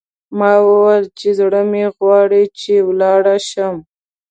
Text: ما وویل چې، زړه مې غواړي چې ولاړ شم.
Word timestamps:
ما 0.37 0.51
وویل 0.67 1.05
چې، 1.19 1.27
زړه 1.39 1.61
مې 1.71 1.85
غواړي 1.97 2.43
چې 2.59 2.73
ولاړ 2.87 3.23
شم. 3.49 3.75